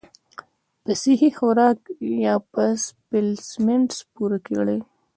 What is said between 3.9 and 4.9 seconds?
پوره کړي-